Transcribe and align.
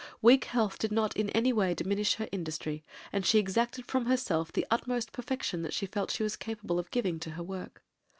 Weak 0.19 0.43
health 0.45 0.79
did 0.79 0.91
not 0.91 1.15
in 1.15 1.29
any 1.29 1.53
way 1.53 1.75
diminish 1.75 2.15
her 2.15 2.27
industry, 2.31 2.83
and 3.13 3.23
she 3.23 3.37
exacted 3.37 3.85
from 3.85 4.07
herself 4.07 4.51
the 4.51 4.65
utmost 4.71 5.11
perfection 5.11 5.61
that 5.61 5.75
she 5.75 5.85
felt 5.85 6.09
she 6.09 6.23
was 6.23 6.35
capable 6.35 6.79
of 6.79 6.89
giving 6.89 7.19
to 7.19 7.29
her 7.29 7.43
work. 7.43 7.83